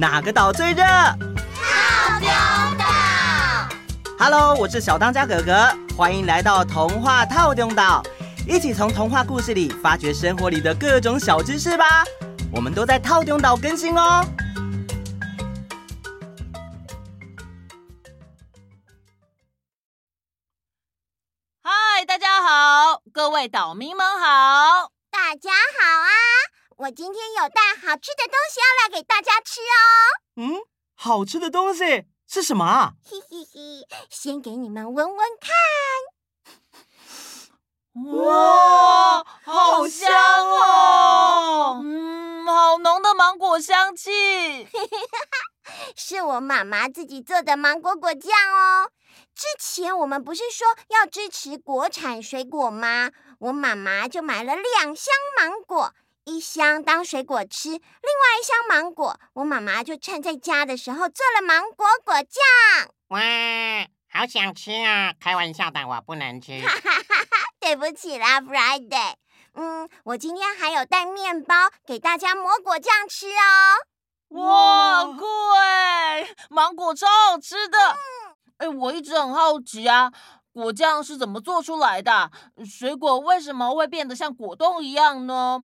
[0.00, 0.84] 哪个岛最热？
[0.84, 2.28] 套丁
[2.78, 2.84] 岛。
[4.16, 8.00] Hello，我是小当家哥哥，欢迎来到童话套丁岛，
[8.46, 12.04] 一起从童话故事里发掘生活里的各种小知识吧。
[12.52, 14.24] 我们都在套丁岛更新哦。
[21.64, 26.17] 嗨，大家好，各位岛民们好，大家好啊！
[26.88, 29.76] 我今天有带好吃的东西要来给大家吃哦。
[30.36, 30.56] 嗯，
[30.94, 32.92] 好吃的东西是什么啊？
[33.04, 35.52] 嘿嘿嘿，先给你们闻闻看。
[38.24, 40.10] 哇，好香
[40.48, 41.82] 哦！
[41.84, 44.66] 嗯，好浓的芒果香气。
[45.94, 48.90] 是我妈妈自己做的芒果果酱哦。
[49.34, 53.10] 之前我们不是说要支持国产水果吗？
[53.40, 55.92] 我妈妈就买了两箱芒果，
[56.28, 57.80] 一箱当水果吃，另外
[58.38, 62.92] 一箱芒果，我妈妈就趁在家的时候做了芒果果酱。
[63.08, 63.18] 哇，
[64.12, 65.14] 好想吃啊！
[65.18, 66.60] 开玩笑的，我不能吃。
[66.60, 69.14] 哈哈哈哈，对不起啦，Friday。
[69.54, 71.54] 嗯，我今天还有带面包
[71.86, 74.44] 给大家抹果酱吃哦。
[74.44, 75.24] 哇，酷
[75.56, 76.28] 哎！
[76.50, 77.78] 芒果超好吃的。
[78.58, 80.12] 哎、嗯，我一直很好奇啊，
[80.52, 82.30] 果酱是怎么做出来的？
[82.66, 85.62] 水果为什么会变得像果冻一样呢？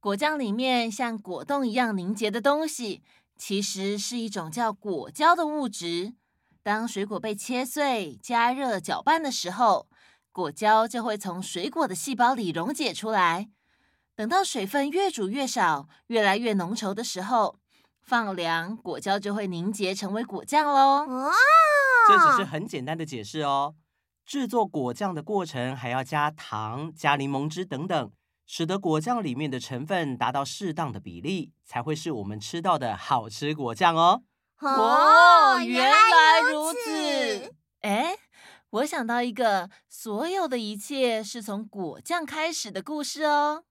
[0.00, 3.02] 果酱里面像果冻一样凝结的东西，
[3.36, 6.14] 其实是一种叫果胶的物质。
[6.62, 9.88] 当水果被切碎、加热、搅拌的时候，
[10.30, 13.48] 果胶就会从水果的细胞里溶解出来。
[14.14, 17.58] 等到水分越煮越少、越来越浓稠的时候，
[18.00, 21.06] 放凉，果胶就会凝结成为果酱喽。
[21.08, 21.32] 哦，
[22.06, 23.74] 这只是很简单的解释哦。
[24.24, 28.12] 制作果酱的过程还要加糖、加柠檬汁等等。
[28.50, 34.22] 使得果酱里面的成分达到适当的比例，才会是我们吃到的好吃果酱哦。
[34.60, 37.54] 哦，原来如此。
[37.82, 38.16] 哎，
[38.70, 43.64] 我想到一个所有的一切是从果酱开始的故事哦。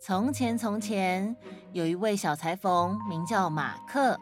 [0.00, 1.36] 从前，从前
[1.72, 4.16] 有一位小裁缝，名叫马克。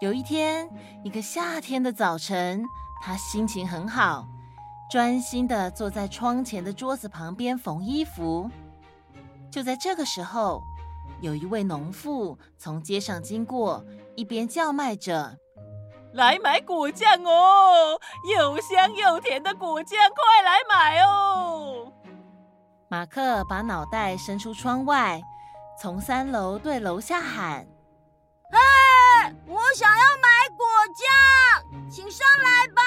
[0.00, 0.70] 有一天，
[1.04, 2.64] 一个夏天的早晨。
[3.00, 4.26] 他心情很好，
[4.90, 8.50] 专心的坐在窗前的桌子旁边缝衣服。
[9.50, 10.62] 就在这个时候，
[11.20, 13.84] 有一位农妇从街上经过，
[14.14, 15.38] 一边叫卖着
[16.14, 18.00] ：“来买果酱哦，
[18.32, 21.92] 又香又甜的果酱，快来买哦！”
[22.88, 25.20] 马克把脑袋伸出窗外，
[25.80, 27.66] 从三楼对楼下喊
[28.52, 28.58] ：“嘿，
[29.46, 31.06] 我想要买果酱，
[31.88, 32.82] 请上来吧！”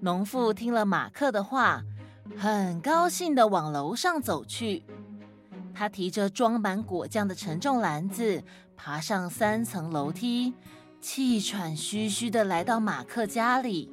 [0.00, 1.82] 农妇听了马克的话，
[2.36, 4.84] 很高兴的往楼上走去。
[5.74, 8.42] 他提着装满果酱的沉重篮子，
[8.76, 10.52] 爬上三层楼梯，
[11.00, 13.90] 气喘吁吁的来到马克家里。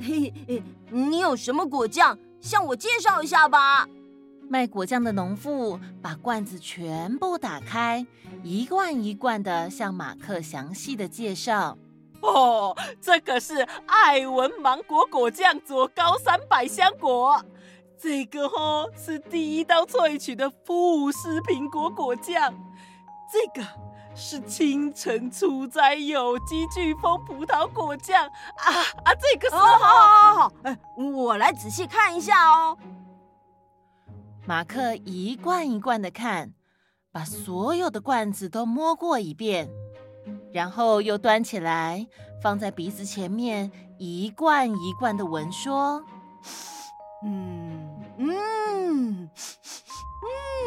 [0.00, 2.18] 嘿嘿，你有什么果酱？
[2.40, 3.88] 向我介绍一下吧。
[4.48, 8.06] 卖果酱的农妇把罐子全部打开，
[8.42, 11.76] 一罐一罐的向马克详细的介绍。
[12.22, 17.40] 哦，这可是爱文芒果果酱佐高山百香果，
[17.98, 22.54] 这个哦是第一道萃取的富士苹果果酱，
[23.30, 23.66] 这个
[24.14, 28.64] 是清晨出摘有机巨峰葡萄果酱啊
[29.04, 29.56] 啊，这个是……
[29.56, 32.76] 好好好好，哎，我来仔细看一下哦。
[34.46, 36.54] 马克一罐一罐的看，
[37.10, 39.68] 把所有的罐子都摸过一遍。
[40.56, 42.06] 然后又端起来，
[42.42, 46.02] 放在鼻子前面，一罐一罐的闻，说
[47.22, 49.28] ：“嗯嗯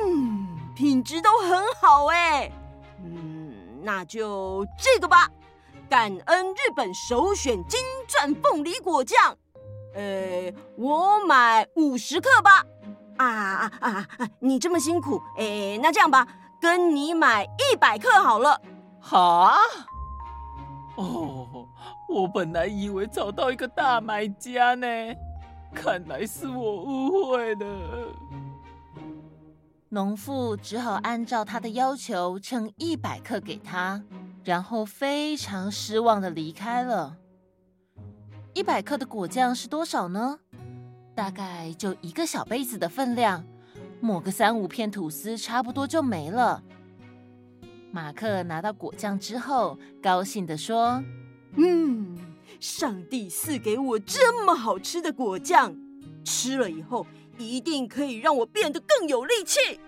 [0.06, 2.52] 嗯，品质都很好哎。
[3.04, 3.52] 嗯，
[3.82, 5.28] 那就这个吧，
[5.90, 9.36] 感恩日本首选金钻凤梨果酱。
[9.96, 12.64] 呃，我买五十克吧。
[13.18, 14.08] 啊啊啊！
[14.38, 16.28] 你这么辛苦，哎，那这样吧，
[16.62, 18.62] 跟你买一百克好了。”
[19.00, 19.58] 哈？
[20.96, 21.68] 哦，
[22.10, 24.88] 我本来以为找到一个大买家呢，
[25.74, 28.14] 看来是我误会了。
[29.90, 34.04] 农妇只好按照他的要求称一百克给他，
[34.44, 37.16] 然后非常失望的离开了。
[38.54, 40.40] 一百克的果酱是多少呢？
[41.16, 43.44] 大概就一个小杯子的分量，
[44.00, 46.62] 抹个三五片吐司，差不多就没了。
[47.92, 51.04] 马克拿到果酱之后，高兴地说
[51.58, 52.18] ：“嗯，
[52.60, 55.76] 上帝赐给我这么好吃的果酱，
[56.24, 57.06] 吃了以后
[57.38, 59.80] 一定可以让我变得更有力气。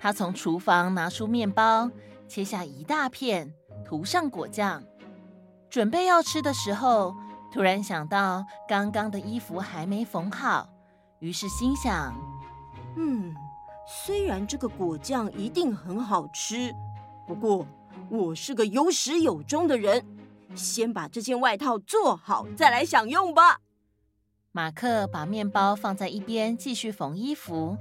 [0.00, 1.90] 他从厨房拿出面包，
[2.28, 3.52] 切下一大片，
[3.84, 4.80] 涂上果酱，
[5.68, 7.16] 准备要吃的时候，
[7.52, 10.68] 突然想到刚刚的衣服还没缝好，
[11.18, 12.14] 于是心想：
[12.96, 13.34] 嗯，
[13.88, 16.72] 虽然这个果酱一定很好吃，
[17.28, 17.66] 不过
[18.08, 20.02] 我是个有始有终的人，
[20.54, 23.60] 先把这件外套做好，再来享用吧。
[24.50, 27.76] 马克把面包放在一边，继续缝衣服。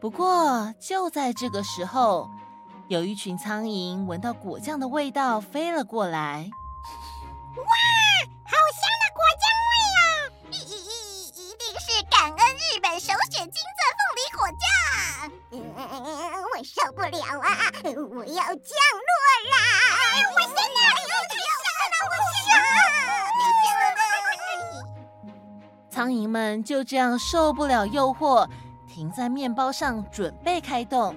[0.00, 2.30] 不过就在这个时候，
[2.88, 6.48] 有一群苍蝇闻到果酱的味道，飞了过来。
[7.56, 7.64] 哇，
[8.44, 9.01] 好香
[15.82, 17.48] 我受不了啊！
[17.84, 19.10] 我要降落
[19.50, 19.56] 啦！
[20.34, 22.50] 我现在又太香了，我香，
[23.38, 25.30] 太香了！
[25.90, 28.48] 苍蝇们就这样受不了诱惑，
[28.88, 31.14] 停在面包上准备开动。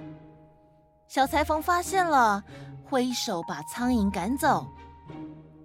[1.08, 2.42] 小裁缝发现了，
[2.84, 4.66] 挥手把苍蝇赶走。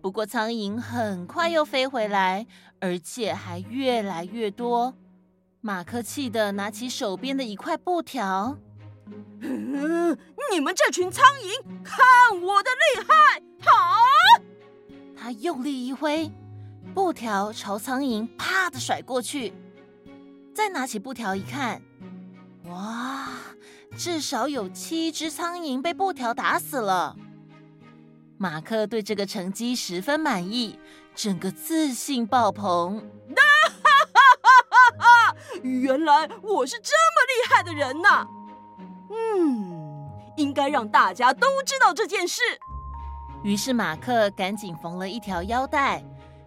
[0.01, 2.45] 不过苍蝇很快又飞回来，
[2.80, 4.94] 而且还越来越多。
[5.62, 8.57] 马克气得拿起手边的一块布条
[9.41, 10.17] ：“嗯，
[10.51, 13.41] 你们这群苍蝇，看我的厉害！
[13.61, 13.71] 好！”
[15.15, 16.31] 他用力一挥，
[16.93, 19.53] 布条朝苍蝇啪的甩过去。
[20.53, 21.81] 再拿起布条一看，
[22.65, 23.29] 哇，
[23.95, 27.15] 至少有七只苍蝇被布条打死了。
[28.37, 30.79] 马克对这个成绩十分满意，
[31.15, 32.99] 整个自信爆棚。
[33.37, 35.35] 哈哈哈哈！
[35.61, 38.25] 原来我是这么厉害的人呐！
[39.11, 42.41] 嗯，应该让大家都知道这件事。
[43.43, 46.03] 于是马克赶紧缝了一条腰带，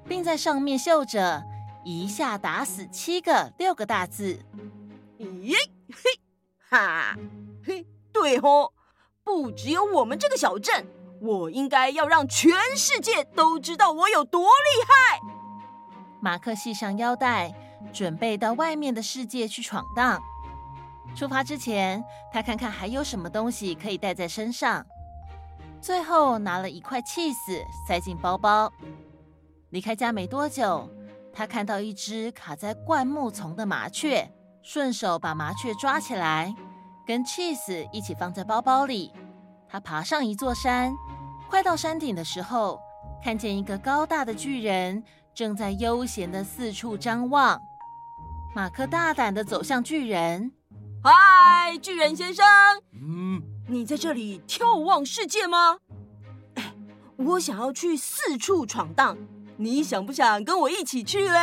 [0.09, 1.43] 并在上面绣着
[1.85, 4.39] “一下打死七个”六个大字。
[5.19, 5.55] 咦
[5.93, 6.21] 嘿，
[6.71, 7.17] 哈
[7.65, 8.73] 嘿，对哦，
[9.23, 10.87] 不只有我们这个小镇。
[11.21, 15.21] 我应该要让全世界都知道我有多厉害。
[16.21, 17.55] 马克系上腰带，
[17.93, 20.23] 准备到外面的世界去闯荡。
[21.15, 22.03] 出发之前，
[22.33, 24.85] 他看看还有什么东西可以带在身上。
[25.81, 28.73] 最后拿了一块 cheese 塞进包包。
[29.71, 30.89] 离开家没多久，
[31.33, 34.31] 他看到一只卡在灌木丛的麻雀，
[34.63, 36.55] 顺手把麻雀抓起来，
[37.07, 39.13] 跟 cheese 一起放在包包里。
[39.69, 40.95] 他爬上一座山。
[41.49, 42.81] 快到山顶的时候，
[43.23, 47.61] 看见一个高大的巨人正在悠闲的四处张望。
[48.55, 50.51] 马克大胆的走向巨人，
[51.07, 52.43] 嗨，巨人先生，
[52.95, 55.77] 嗯，你在这里眺望世界吗？
[56.55, 56.75] 哎，
[57.19, 59.15] 我想要去四处闯荡，
[59.59, 61.39] 你想不想跟我一起去嘞？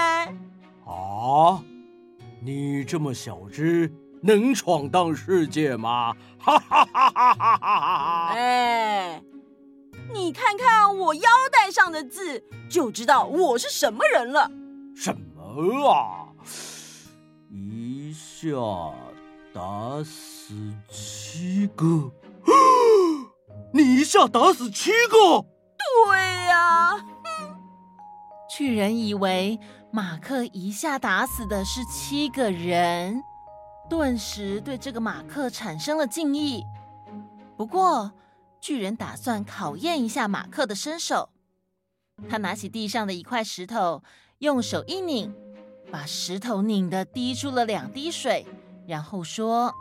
[0.83, 1.61] 啊，
[2.43, 3.93] 你这么小只，
[4.23, 6.15] 能闯荡世界吗？
[6.39, 8.33] 哈哈哈哈哈哈！
[8.33, 9.21] 哎。
[10.11, 14.49] 你看看我腰带上的字，就知道我是什么人了。
[14.95, 16.25] 什么啊？
[17.51, 18.49] 一下
[19.53, 20.53] 打死
[20.89, 22.11] 七个？
[23.73, 25.45] 你一下打死七个？
[25.77, 27.05] 对呀。
[28.49, 29.59] 巨人以为
[29.91, 33.21] 马克一下打死的是七个人，
[33.89, 36.63] 顿时对这个马克产生了敬意。
[37.57, 38.11] 不过。
[38.63, 41.29] 巨人打算考验一下马克的身手。
[42.29, 44.03] 他拿起地上的一块石头，
[44.37, 45.33] 用手一拧，
[45.91, 48.45] 把石头拧得滴出了两滴水，
[48.87, 49.73] 然后说：“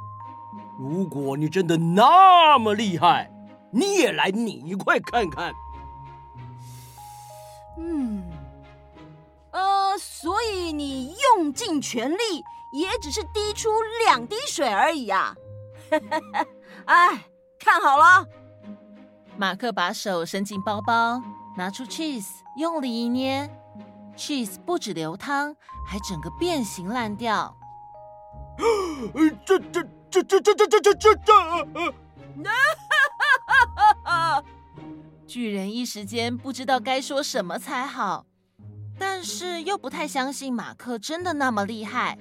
[0.79, 3.31] 如果你真的那么厉害，
[3.73, 5.53] 你也来拧一块看看。”
[7.79, 8.23] 嗯，
[9.53, 13.69] 呃，所以你用尽全力，也只是滴出
[14.05, 15.35] 两滴水而已啊！
[16.85, 17.25] 哎，
[17.59, 18.27] 看好了。
[19.37, 21.23] 马克把手伸进包包，
[21.57, 23.49] 拿出 cheese，用力一捏
[24.15, 27.57] ，cheese 不止流汤，还整个变形烂掉。
[29.47, 31.33] 这这这这这这这这这这！
[35.27, 38.27] 巨人一时间不知道该说什么才好，
[38.99, 42.19] 但是又不太相信马克真的那么厉害，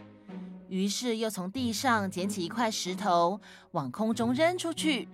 [0.67, 3.41] 于是又从地上捡起一块石头，
[3.71, 5.09] 往空中扔出去。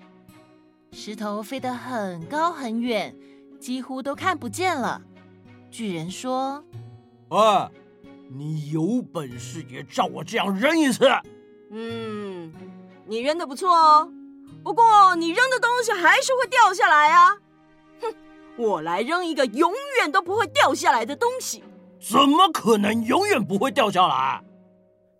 [0.91, 3.15] 石头飞得很高很远，
[3.59, 5.01] 几乎都看不见了。
[5.71, 6.63] 巨人说
[7.29, 7.71] ：“啊，
[8.37, 11.07] 你有本事也照我这样扔一次。
[11.71, 12.53] ”“嗯，
[13.05, 14.09] 你扔的不错哦，
[14.63, 17.37] 不过你扔的东西还是会掉下来啊。
[18.01, 18.13] ”“哼，
[18.57, 21.63] 我来扔一个永远都不会掉下来的东西。
[21.99, 24.43] ”“怎么可能永远不会掉下来？”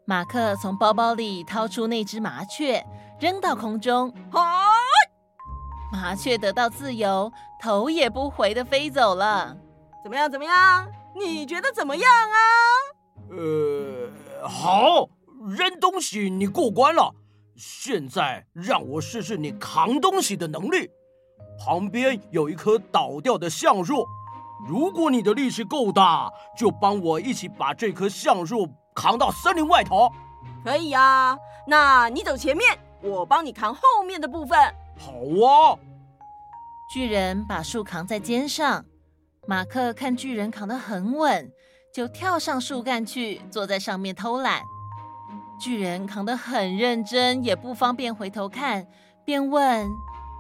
[0.06, 2.86] 马克从包包里掏出那只麻雀，
[3.20, 4.14] 扔到空中。
[4.30, 4.42] 好，
[5.92, 7.32] 麻雀得到自由，
[7.62, 9.56] 头也不回的飞走了。
[10.04, 10.30] 怎么样？
[10.30, 10.88] 怎么样？
[11.16, 12.38] 你觉得怎么样啊？
[13.30, 15.10] 呃，好，
[15.48, 17.14] 扔东西你过关了。
[17.56, 20.90] 现在让我试试你扛东西的能力。
[21.58, 24.06] 旁边有一棵倒掉的橡树，
[24.68, 30.12] 如果你的力气够大，就帮我一起把这棵橡树扛到森林外头。
[30.64, 34.60] 可以啊，那你走前面，我帮你扛后面的部分。
[34.98, 35.12] 好
[35.48, 35.80] 啊。
[36.94, 38.86] 巨人把树扛在肩上，
[39.48, 41.52] 马克看巨人扛得很稳，
[41.96, 44.62] 就跳上树干去，坐在上面偷懒。
[45.58, 48.86] 巨人扛得很认真，也不方便回头看，
[49.24, 49.90] 便问。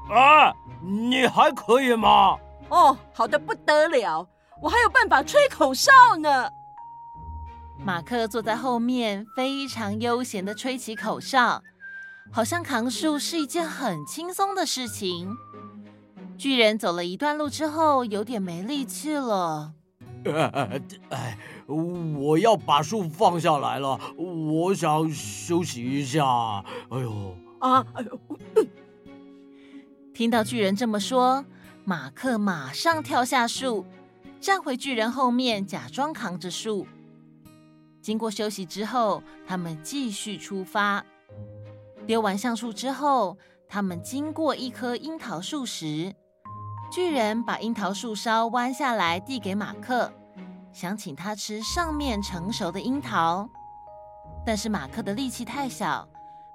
[0.09, 2.35] 啊，你还可以吗？
[2.67, 4.27] 哦，好的不得了，
[4.62, 6.50] 我还有办法吹口哨呢。
[7.85, 11.63] 马克坐在后面，非常悠闲地吹起口哨，
[12.33, 15.33] 好像扛树是一件很轻松的事情。
[16.38, 19.71] 巨人走了一段路之后，有点没力气了。
[21.10, 26.25] 哎，我要把树放下来了，我想休息一下。
[26.89, 28.20] 哎呦，啊，哎呦。
[30.13, 31.46] 听到巨人这么说，
[31.84, 33.86] 马克马上跳下树，
[34.39, 36.88] 站回巨人后面，假装扛着树。
[38.01, 41.05] 经过休息之后，他们继续出发。
[42.08, 46.13] 丢完橡树之后，他们经过一棵樱桃树时，
[46.96, 50.10] 巨人把樱桃树梢弯下来递给马克，
[50.72, 53.50] 想请他吃上面成熟的樱桃。
[54.46, 56.08] 但是马克的力气太小。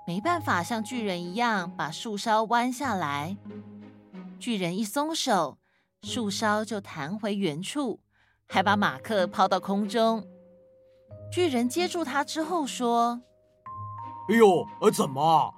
[0.06, 3.36] 没办法像巨人一样把树梢弯下来，
[4.38, 5.58] 巨人一松手，
[6.04, 8.00] 树梢就弹回原处，
[8.48, 10.24] 还把马克抛到空中。
[11.30, 13.20] 巨人接住他之后说
[14.32, 15.52] ：“哎呦，呃，怎么？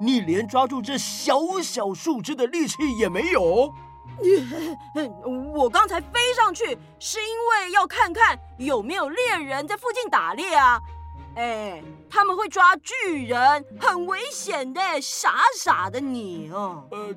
[0.00, 3.74] 你连抓住这小小树枝的力气也没有？
[5.54, 10.80] 我刚才飞上去是因为要看看有没有猎人在附近打猎啊。”
[11.34, 16.86] 哎，他们会抓巨人，很危险的，傻傻的你哦。
[16.90, 17.08] 呃，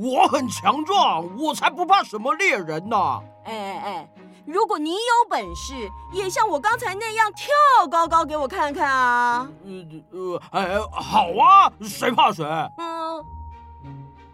[0.00, 3.20] 我很强壮，我才不怕什么猎人呢。
[3.44, 4.08] 哎哎哎，
[4.46, 5.74] 如果你有本事，
[6.12, 9.48] 也像我刚才那样跳高高给我看看啊。
[9.64, 9.70] 呃
[10.12, 12.44] 呃，哎，好啊，谁怕谁？
[12.78, 13.20] 嗯。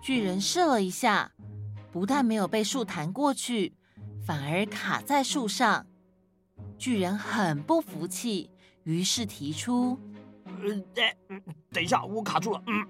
[0.02, 1.30] 巨人试了一下，
[1.92, 3.74] 不但没有被树弹过去，
[4.24, 5.86] 反而卡在树上。
[6.78, 8.50] 巨人很不服气。
[8.84, 9.98] 于是提出，
[10.46, 11.14] 呃，哎，
[11.70, 12.62] 等一下，我卡住了。
[12.66, 12.86] 嗯，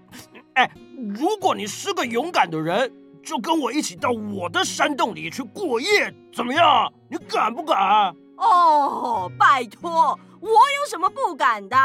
[0.54, 0.71] 哎，
[1.19, 2.90] 如果你是个勇敢的人，
[3.25, 6.92] 就跟我一起到我的山洞里去过夜，怎么样？
[7.09, 8.14] 你敢不敢？
[8.37, 11.76] 哦，拜托，我有什么不敢的？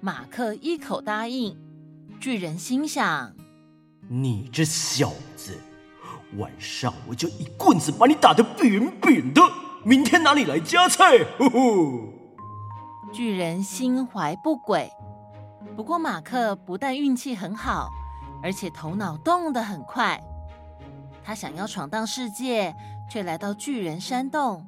[0.00, 1.58] 马克一口答应。
[2.20, 3.34] 巨人心想：
[4.08, 5.31] 你这小子，
[6.38, 9.42] 晚上我就一棍子把你打得扁扁的，
[9.84, 11.18] 明天哪里来加菜？
[11.38, 11.60] 呵呵。
[13.12, 14.90] 巨人心怀不轨，
[15.76, 17.90] 不过马克不但运气很好，
[18.42, 20.18] 而且头脑动得很快。
[21.22, 22.74] 他想要闯荡世界，
[23.10, 24.66] 却来到巨人山洞。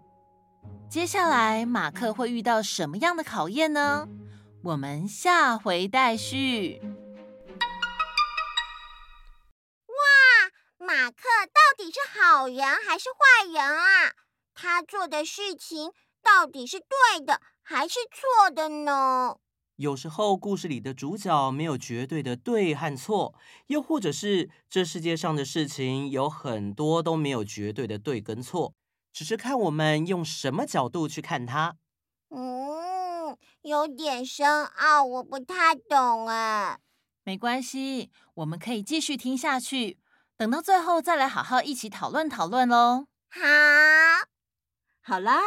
[0.90, 4.06] 接下来马克会遇到什么样的考验呢？
[4.62, 6.80] 我们下回待续。
[12.34, 14.12] 好人还是坏人啊？
[14.54, 19.36] 他做的事情到底是对的，还是错的呢？
[19.76, 23.36] 有时候故事里的主角没有绝对的对和错，
[23.68, 28.74] 又或者是这世界上的事情有很多都没有绝对的对跟错，
[29.12, 31.76] 只是看我们用什么角度去看它。
[32.30, 36.80] 嗯，有点深奥，我不太懂啊。
[37.22, 39.98] 没关系，我们可以继续听下去，
[40.44, 43.06] 等到最后再来好好一起讨论讨论喽。
[43.30, 43.40] 好，
[45.02, 45.40] 好啦。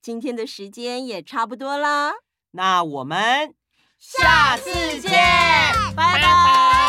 [0.00, 2.14] 今天的时间也差不多啦，
[2.52, 3.54] 那我们
[3.98, 5.12] 下次见，
[5.94, 6.87] 拜拜。